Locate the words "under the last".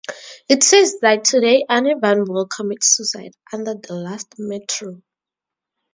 3.53-4.33